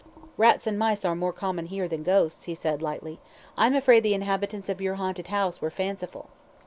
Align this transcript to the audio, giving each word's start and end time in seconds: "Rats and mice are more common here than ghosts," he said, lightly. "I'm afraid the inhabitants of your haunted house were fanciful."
"Rats 0.35 0.65
and 0.65 0.79
mice 0.79 1.05
are 1.05 1.13
more 1.13 1.31
common 1.31 1.67
here 1.67 1.87
than 1.87 2.01
ghosts," 2.01 2.45
he 2.45 2.55
said, 2.55 2.81
lightly. 2.81 3.19
"I'm 3.55 3.75
afraid 3.75 4.01
the 4.01 4.15
inhabitants 4.15 4.67
of 4.67 4.81
your 4.81 4.95
haunted 4.95 5.27
house 5.27 5.61
were 5.61 5.69
fanciful." 5.69 6.31